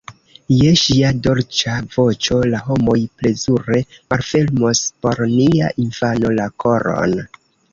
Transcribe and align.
Je 0.59 0.69
ŝia 0.83 1.09
dolĉa 1.27 1.75
voĉo 1.95 2.39
la 2.53 2.61
homoj 2.69 2.97
plezure 3.21 3.83
malfermos 4.15 4.83
por 5.05 5.23
nia 5.37 5.71
infano 5.85 6.37
la 6.41 6.49
koron. 6.65 7.19